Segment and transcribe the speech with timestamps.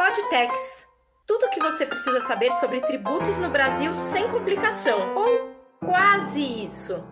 [0.00, 0.86] Podtex.
[1.26, 7.04] Tudo o que você precisa saber sobre tributos no Brasil sem complicação, ou quase isso.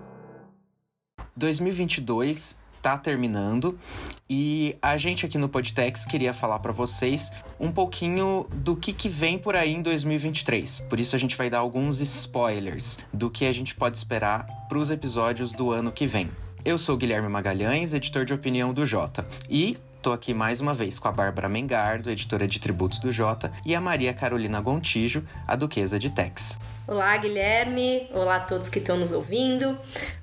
[1.37, 3.79] 2022 tá terminando
[4.27, 7.31] e a gente aqui no Podtex queria falar para vocês
[7.61, 10.81] um pouquinho do que, que vem por aí em 2023.
[10.89, 14.79] Por isso a gente vai dar alguns spoilers do que a gente pode esperar para
[14.79, 16.31] os episódios do ano que vem.
[16.65, 20.97] Eu sou Guilherme Magalhães, editor de opinião do Jota, e Estou aqui mais uma vez
[20.97, 25.57] com a Bárbara Mengardo, editora de tributos do Jota, e a Maria Carolina Gontijo, a
[25.57, 26.57] duquesa de Tex.
[26.87, 28.09] Olá, Guilherme.
[28.15, 29.77] Olá a todos que estão nos ouvindo.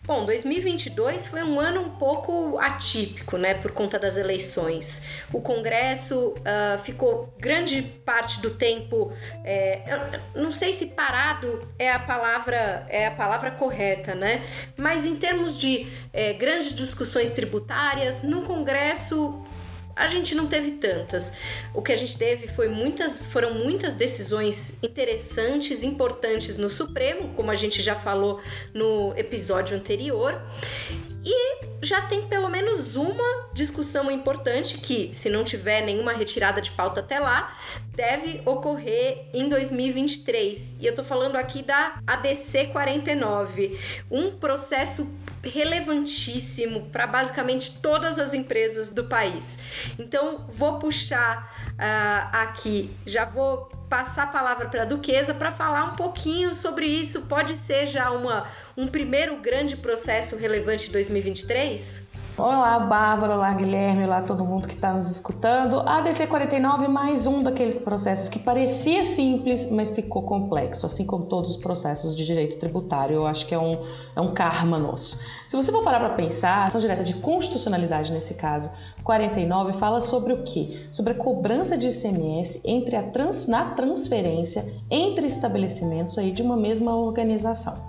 [0.04, 5.24] Bom, 2022 foi um ano um pouco atípico, né, por conta das eleições.
[5.34, 9.12] O Congresso uh, ficou grande parte do tempo,
[9.44, 14.42] é, não sei se parado é a palavra é a palavra correta, né?
[14.78, 19.44] Mas em termos de é, grandes discussões tributárias, no Congresso
[19.96, 21.34] a gente não teve tantas.
[21.74, 27.50] O que a gente teve foi muitas, foram muitas decisões interessantes, importantes no Supremo, como
[27.50, 28.42] a gente já falou
[28.74, 30.42] no episódio anterior.
[31.28, 36.70] E já tem pelo menos uma discussão importante que, se não tiver nenhuma retirada de
[36.72, 37.58] pauta até lá,
[37.96, 40.76] deve ocorrer em 2023.
[40.80, 43.80] E eu tô falando aqui da ABC 49,
[44.12, 49.94] um processo relevantíssimo para basicamente todas as empresas do país.
[50.00, 55.86] Então, vou puxar uh, aqui, já vou passar a palavra para a Duquesa para falar
[55.86, 57.24] um pouquinho sobre isso.
[57.24, 62.15] Pode ser já uma, um primeiro grande processo relevante em 2023?
[62.38, 65.80] Olá, Bárbara, olá, Guilherme, olá todo mundo que está nos escutando.
[65.80, 71.28] A DC 49 mais um daqueles processos que parecia simples, mas ficou complexo, assim como
[71.28, 73.16] todos os processos de direito tributário.
[73.16, 73.82] Eu acho que é um,
[74.14, 75.18] é um karma nosso.
[75.48, 78.70] Se você for parar para pensar, a ação direta de constitucionalidade nesse caso,
[79.06, 80.90] 49, fala sobre o quê?
[80.92, 86.58] Sobre a cobrança de ICMS entre a trans, na transferência entre estabelecimentos aí de uma
[86.58, 87.82] mesma organização.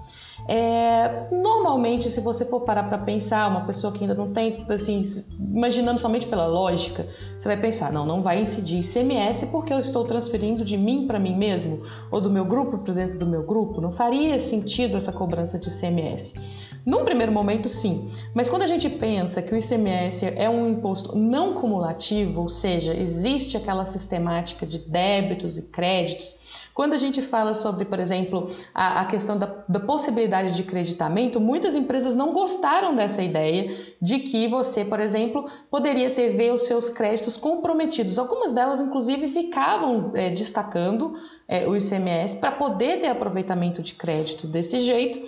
[0.48, 5.02] É, normalmente, se você for parar para pensar, uma pessoa que ainda não tem, assim,
[5.38, 7.06] imaginando somente pela lógica,
[7.38, 11.18] você vai pensar, não, não vai incidir ICMS porque eu estou transferindo de mim para
[11.18, 13.80] mim mesmo ou do meu grupo para dentro do meu grupo.
[13.80, 16.34] Não faria sentido essa cobrança de ICMS.
[16.86, 21.18] Num primeiro momento, sim, mas quando a gente pensa que o ICMS é um imposto
[21.18, 26.38] não cumulativo, ou seja, existe aquela sistemática de débitos e créditos
[26.76, 31.40] quando a gente fala sobre, por exemplo, a, a questão da, da possibilidade de creditamento,
[31.40, 36.64] muitas empresas não gostaram dessa ideia de que você, por exemplo, poderia ter ver os
[36.64, 38.18] seus créditos comprometidos.
[38.18, 41.14] Algumas delas, inclusive, ficavam é, destacando
[41.48, 45.18] é, o ICMS para poder ter aproveitamento de crédito desse jeito.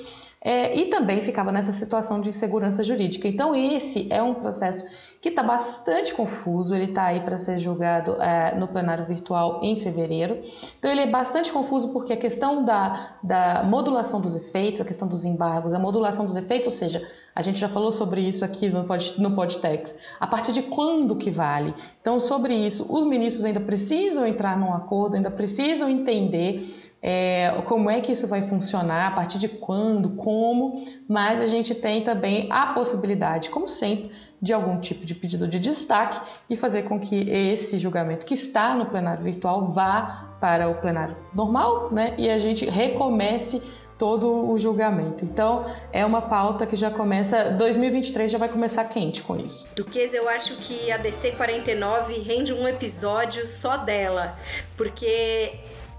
[0.41, 3.27] É, e também ficava nessa situação de insegurança jurídica.
[3.27, 4.85] Então, esse é um processo
[5.21, 6.75] que está bastante confuso.
[6.75, 10.41] Ele está aí para ser julgado é, no plenário virtual em fevereiro.
[10.79, 15.09] Então, ele é bastante confuso porque a questão da, da modulação dos efeitos, a questão
[15.09, 18.69] dos embargos, a modulação dos efeitos, ou seja, a gente já falou sobre isso aqui
[18.69, 19.99] no, pod, no Podtex.
[20.19, 21.75] A partir de quando que vale?
[22.01, 27.89] Então, sobre isso, os ministros ainda precisam entrar num acordo, ainda precisam entender é, como
[27.89, 32.49] é que isso vai funcionar, a partir de quando, como, mas a gente tem também
[32.51, 34.11] a possibilidade, como sempre,
[34.41, 38.75] de algum tipo de pedido de destaque e fazer com que esse julgamento que está
[38.75, 42.15] no plenário virtual vá para o plenário normal, né?
[42.17, 43.63] E a gente recomece
[43.99, 45.25] todo o julgamento.
[45.25, 49.67] Então, é uma pauta que já começa 2023 já vai começar quente com isso.
[49.75, 54.39] Duquesa, eu acho que a DC 49 rende um episódio só dela,
[54.77, 55.59] porque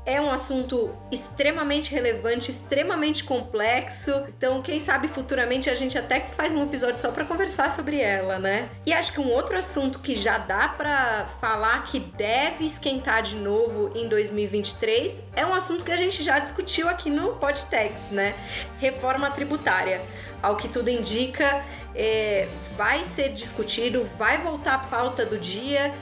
[0.09, 4.11] é um assunto extremamente relevante, extremamente complexo.
[4.35, 8.39] Então, quem sabe futuramente a gente até faz um episódio só para conversar sobre ela,
[8.39, 8.69] né?
[8.87, 13.35] E acho que um outro assunto que já dá para falar que deve esquentar de
[13.35, 18.33] novo em 2023 é um assunto que a gente já discutiu aqui no Podtex, né?
[18.79, 20.01] Reforma tributária.
[20.41, 22.47] Ao que tudo indica, é,
[22.77, 25.93] vai ser discutido, vai voltar à pauta do dia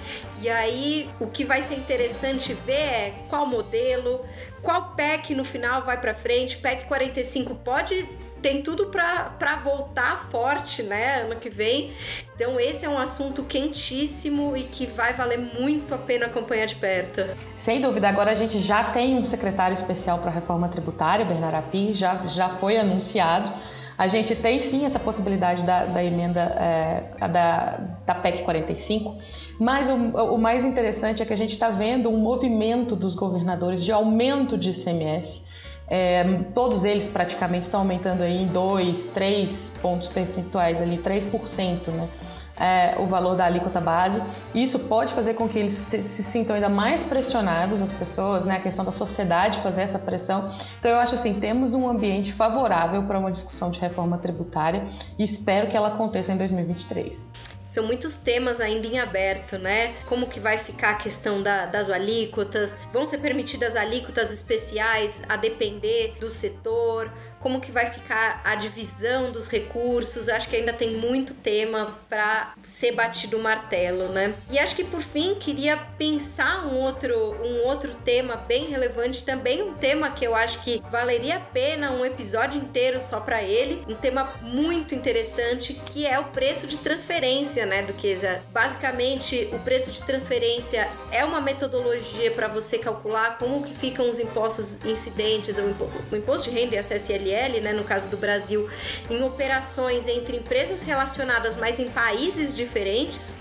[0.42, 4.22] e aí o que vai ser interessante ver é qual modelo,
[4.62, 6.58] qual PEC no final vai para frente.
[6.58, 8.08] PEC 45 pode
[8.42, 11.92] tem tudo para voltar forte, né, ano que vem.
[12.36, 16.76] Então esse é um assunto quentíssimo e que vai valer muito a pena acompanhar de
[16.76, 17.22] perto.
[17.58, 21.56] Sem dúvida, agora a gente já tem um secretário especial para a reforma tributária, Bernardo
[21.56, 23.52] Api, já, já foi anunciado.
[23.98, 29.18] A gente tem sim essa possibilidade da, da emenda é, da, da PEC 45,
[29.60, 33.84] mas o, o mais interessante é que a gente está vendo um movimento dos governadores
[33.84, 35.48] de aumento de ICMS.
[35.90, 42.10] É, todos eles praticamente estão aumentando aí em 2, 3 pontos percentuais, ali 3%, né?
[42.60, 44.22] É, o valor da alíquota base.
[44.54, 48.58] Isso pode fazer com que eles se, se, sintam ainda mais pressionados, as pessoas, né?
[48.58, 50.54] A questão da sociedade fazer essa pressão.
[50.80, 54.88] Então eu acho assim, temos um ambiente favorável para uma discussão de reforma tributária
[55.18, 57.58] e espero que ela aconteça em 2023.
[57.68, 59.94] São muitos temas ainda em aberto, né?
[60.08, 62.80] Como que vai ficar a questão da, das alíquotas?
[62.94, 67.12] Vão ser permitidas alíquotas especiais a depender do setor?
[67.40, 70.30] Como que vai ficar a divisão dos recursos.
[70.30, 74.36] Acho que ainda tem muito tema para ser batido o martelo, né?
[74.50, 79.62] E acho que por fim queria pensar um outro um outro tema bem relevante também,
[79.62, 83.84] um tema que eu acho que valeria a pena um episódio inteiro só para ele,
[83.88, 88.42] um tema muito interessante que é o preço de transferência, né, Duquesa?
[88.52, 94.20] Basicamente, o preço de transferência é uma metodologia para você calcular como que ficam os
[94.20, 96.84] impostos incidentes, o imposto de renda e a
[97.28, 98.70] CSLL né, no caso do Brasil,
[99.10, 103.36] em operações entre empresas relacionadas, mas em países diferentes.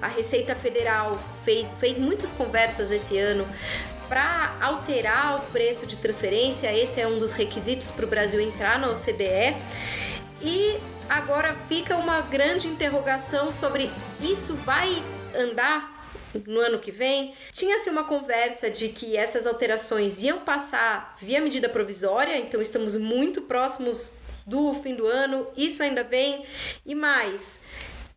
[0.00, 3.46] A Receita Federal fez, fez muitas conversas esse ano
[4.08, 6.72] para alterar o preço de transferência.
[6.72, 9.56] Esse é um dos requisitos para o Brasil entrar na OCDE.
[10.40, 10.78] E
[11.08, 13.90] agora fica uma grande interrogação sobre
[14.20, 15.02] isso vai
[15.34, 15.95] andar
[16.46, 17.32] no ano que vem.
[17.52, 23.42] Tinha-se uma conversa de que essas alterações iam passar via medida provisória, então estamos muito
[23.42, 26.44] próximos do fim do ano, isso ainda vem.
[26.84, 27.62] E mais,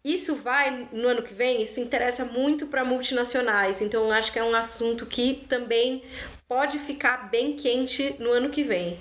[0.03, 4.43] isso vai no ano que vem, isso interessa muito para multinacionais, então acho que é
[4.43, 6.03] um assunto que também
[6.47, 8.99] pode ficar bem quente no ano que vem.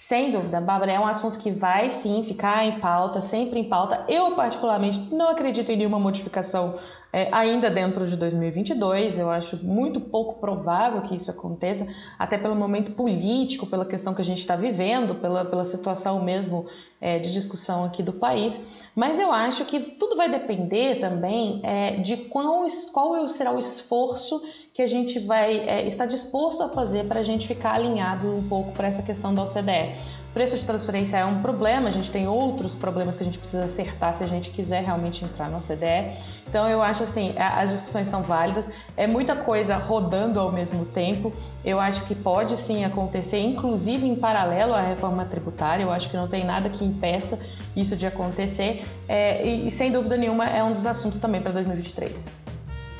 [0.00, 4.02] Sem dúvida, Bárbara, é um assunto que vai sim ficar em pauta, sempre em pauta.
[4.08, 6.78] Eu, particularmente, não acredito em nenhuma modificação
[7.12, 9.18] é, ainda dentro de 2022.
[9.18, 11.86] Eu acho muito pouco provável que isso aconteça,
[12.18, 16.66] até pelo momento político, pela questão que a gente está vivendo, pela, pela situação mesmo
[16.98, 18.58] é, de discussão aqui do país.
[18.96, 24.42] Mas eu acho que tudo vai depender também é, de qual, qual será o esforço
[24.72, 28.72] que a gente vai estar disposto a fazer para a gente ficar alinhado um pouco
[28.72, 29.89] para essa questão da OCDE.
[30.32, 33.64] Preço de transferência é um problema, a gente tem outros problemas que a gente precisa
[33.64, 36.16] acertar se a gente quiser realmente entrar na OCDE.
[36.48, 41.32] Então eu acho assim, as discussões são válidas, é muita coisa rodando ao mesmo tempo.
[41.64, 45.82] Eu acho que pode sim acontecer, inclusive em paralelo à reforma tributária.
[45.82, 47.40] Eu acho que não tem nada que impeça
[47.74, 48.86] isso de acontecer.
[49.08, 52.30] É, e, e sem dúvida nenhuma é um dos assuntos também para 2023.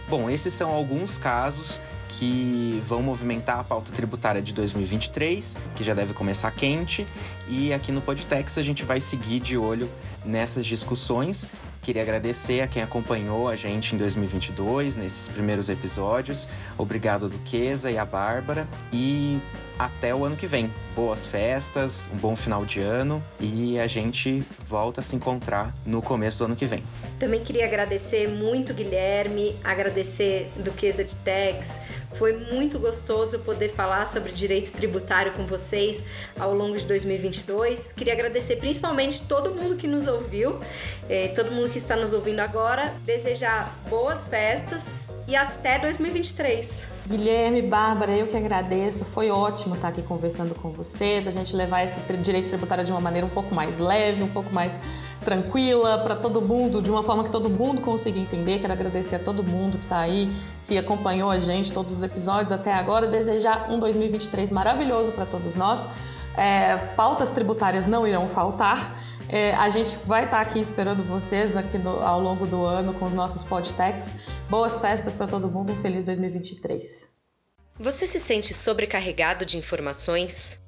[0.08, 1.80] Bom, esses são alguns casos
[2.18, 7.06] que vão movimentar a pauta tributária de 2023, que já deve começar quente,
[7.48, 9.88] e aqui no Podtex a gente vai seguir de olho
[10.24, 11.48] nessas discussões.
[11.82, 16.46] Queria agradecer a quem acompanhou a gente em 2022, nesses primeiros episódios.
[16.76, 18.68] Obrigado, Duquesa e a Bárbara.
[18.92, 19.40] E
[19.80, 20.70] até o ano que vem.
[20.94, 26.02] Boas festas, um bom final de ano e a gente volta a se encontrar no
[26.02, 26.82] começo do ano que vem.
[27.18, 31.80] Também queria agradecer muito, Guilherme, agradecer Duquesa de Tex.
[32.14, 36.02] Foi muito gostoso poder falar sobre direito tributário com vocês
[36.38, 37.92] ao longo de 2022.
[37.92, 40.58] Queria agradecer principalmente todo mundo que nos ouviu,
[41.08, 42.94] eh, todo mundo que está nos ouvindo agora.
[43.04, 46.86] Desejar boas festas e até 2023.
[47.06, 49.04] Guilherme, Bárbara, eu que agradeço.
[49.04, 53.00] Foi ótimo estar aqui conversando com vocês, a gente levar esse direito tributário de uma
[53.00, 54.72] maneira um pouco mais leve, um pouco mais
[55.24, 58.60] tranquila para todo mundo, de uma forma que todo mundo consiga entender.
[58.60, 60.32] Quero agradecer a todo mundo que está aí,
[60.70, 63.08] que acompanhou a gente todos os episódios até agora.
[63.08, 65.84] Desejar um 2023 maravilhoso para todos nós.
[66.36, 68.96] É, pautas tributárias não irão faltar.
[69.28, 73.12] É, a gente vai estar aqui esperando vocês aqui ao longo do ano com os
[73.12, 74.14] nossos podtechs.
[74.48, 77.08] Boas festas para todo mundo, um feliz 2023.
[77.76, 80.62] Você se sente sobrecarregado de informações?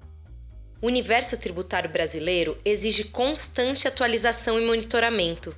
[0.81, 5.55] O universo tributário brasileiro exige constante atualização e monitoramento.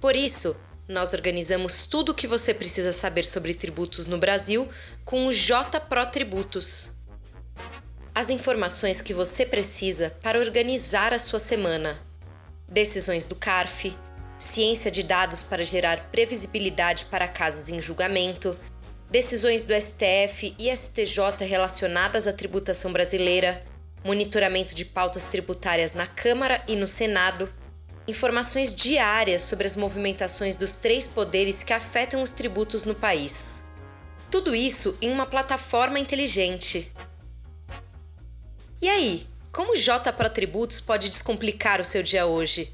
[0.00, 0.56] Por isso,
[0.88, 4.68] nós organizamos tudo o que você precisa saber sobre tributos no Brasil
[5.04, 6.98] com o J Pro Tributos
[8.18, 11.96] as informações que você precisa para organizar a sua semana.
[12.68, 13.96] Decisões do CARF,
[14.36, 18.58] ciência de dados para gerar previsibilidade para casos em julgamento,
[19.08, 23.62] decisões do STF e STJ relacionadas à tributação brasileira,
[24.04, 27.48] monitoramento de pautas tributárias na Câmara e no Senado,
[28.08, 33.64] informações diárias sobre as movimentações dos três poderes que afetam os tributos no país.
[34.30, 36.92] Tudo isso em uma plataforma inteligente
[38.80, 42.72] e aí, como o J para Tributos pode descomplicar o seu dia hoje?